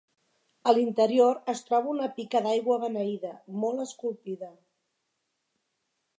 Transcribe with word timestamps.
A 0.71 0.73
l'interior 0.77 1.37
es 1.53 1.61
troba 1.67 1.91
una 1.91 2.07
pica 2.15 2.41
d'aigua 2.47 2.79
beneïda 2.85 3.33
molt 3.67 3.85
esculpida. 3.87 4.53